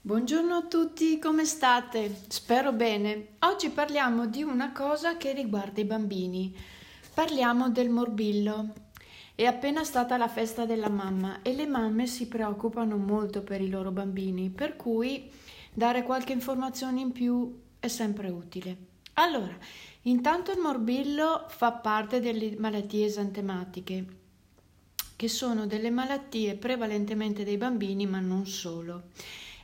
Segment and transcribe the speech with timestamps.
[0.00, 2.20] Buongiorno a tutti, come state?
[2.28, 3.30] Spero bene.
[3.40, 6.56] Oggi parliamo di una cosa che riguarda i bambini.
[7.12, 8.74] Parliamo del morbillo.
[9.34, 13.68] È appena stata la festa della mamma e le mamme si preoccupano molto per i
[13.68, 15.28] loro bambini, per cui
[15.74, 18.76] dare qualche informazione in più è sempre utile.
[19.14, 19.58] Allora,
[20.02, 24.06] intanto il morbillo fa parte delle malattie esantematiche,
[25.16, 29.08] che sono delle malattie prevalentemente dei bambini, ma non solo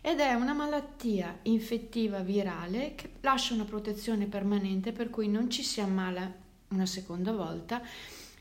[0.06, 5.62] ed è una malattia infettiva virale che lascia una protezione permanente per cui non ci
[5.62, 6.30] si ammala
[6.68, 7.80] una seconda volta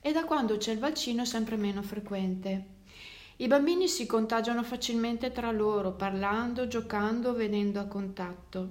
[0.01, 2.65] e da quando c'è il vaccino è sempre meno frequente.
[3.37, 8.69] I bambini si contagiano facilmente tra loro, parlando, giocando, venendo a contatto.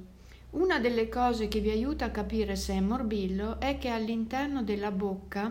[0.51, 4.91] Una delle cose che vi aiuta a capire se è morbillo è che all'interno della
[4.91, 5.51] bocca,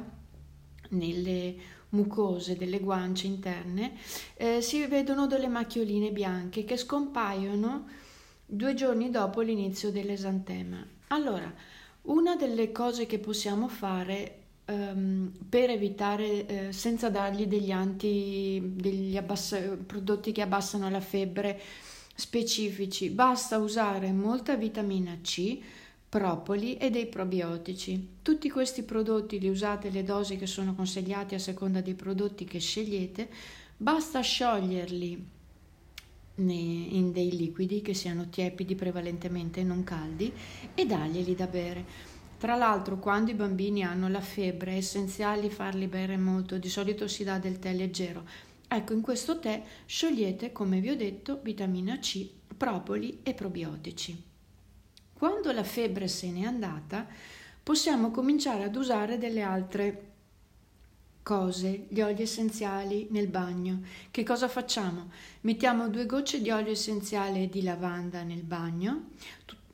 [0.91, 1.55] nelle
[1.89, 3.93] mucose delle guance interne,
[4.35, 7.87] eh, si vedono delle macchioline bianche che scompaiono
[8.45, 10.85] due giorni dopo l'inizio dell'esantema.
[11.07, 11.53] Allora,
[12.03, 19.17] una delle cose che possiamo fare um, per evitare, eh, senza dargli degli anti, degli
[19.17, 21.59] abbassa, prodotti che abbassano la febbre
[22.15, 25.59] specifici, basta usare molta vitamina C,
[26.11, 28.17] propoli e dei probiotici.
[28.21, 32.59] Tutti questi prodotti li usate le dosi che sono consigliate a seconda dei prodotti che
[32.59, 33.29] scegliete,
[33.77, 35.25] basta scioglierli
[36.35, 40.33] in dei liquidi che siano tiepidi prevalentemente non caldi
[40.75, 41.85] e darglieli da bere.
[42.37, 47.07] Tra l'altro, quando i bambini hanno la febbre è essenziale farli bere molto, di solito
[47.07, 48.25] si dà del tè leggero.
[48.67, 54.30] Ecco, in questo tè sciogliete, come vi ho detto, vitamina C, propoli e probiotici.
[55.21, 57.05] Quando la febbre se n'è andata,
[57.61, 60.05] possiamo cominciare ad usare delle altre
[61.21, 63.81] cose, gli oli essenziali nel bagno.
[64.09, 65.11] Che cosa facciamo?
[65.41, 69.09] Mettiamo due gocce di olio essenziale di lavanda nel bagno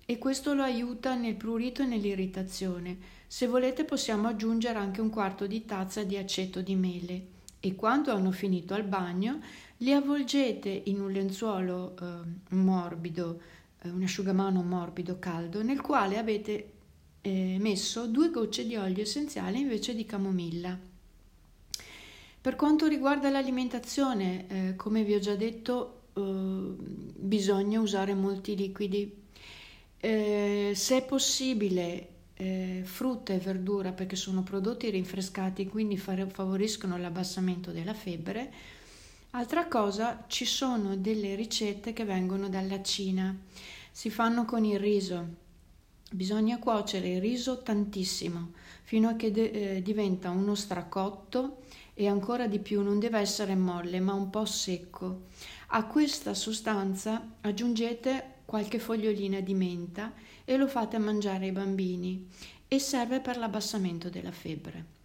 [0.06, 2.98] e questo lo aiuta nel prurito e nell'irritazione.
[3.26, 7.26] Se volete possiamo aggiungere anche un quarto di tazza di aceto di mele
[7.62, 9.40] e quando hanno finito al bagno
[9.78, 16.72] li avvolgete in un lenzuolo eh, morbido un asciugamano morbido caldo nel quale avete
[17.22, 20.78] eh, messo due gocce di olio essenziale invece di camomilla.
[22.40, 29.26] Per quanto riguarda l'alimentazione, eh, come vi ho già detto, eh, bisogna usare molti liquidi.
[30.00, 37.72] Eh, se è possibile, eh, frutta e verdura perché sono prodotti rinfrescati, quindi favoriscono l'abbassamento
[37.72, 38.54] della febbre
[39.38, 43.38] Altra cosa, ci sono delle ricette che vengono dalla Cina,
[43.92, 45.28] si fanno con il riso.
[46.12, 51.58] Bisogna cuocere il riso tantissimo, fino a che de- eh, diventa uno stracotto
[51.94, 55.26] e ancora di più non deve essere molle, ma un po' secco.
[55.68, 60.14] A questa sostanza aggiungete qualche fogliolina di menta
[60.46, 62.28] e lo fate mangiare ai bambini
[62.68, 64.97] e serve per l'abbassamento della febbre.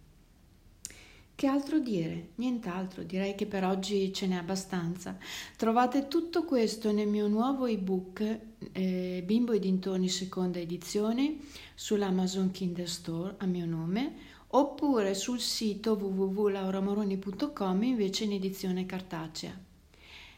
[1.43, 2.29] Che altro dire?
[2.35, 5.17] Nient'altro, direi che per oggi ce n'è abbastanza.
[5.57, 8.39] Trovate tutto questo nel mio nuovo ebook
[8.71, 11.39] eh, Bimbo e dintorni seconda edizione
[11.75, 14.13] sull'Amazon Kinder Store a mio nome
[14.47, 19.51] oppure sul sito www.lauramoroni.com invece in edizione cartacea.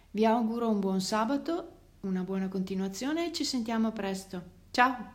[0.10, 4.42] Vi auguro un buon sabato, una buona continuazione e ci sentiamo presto.
[4.72, 5.15] Ciao!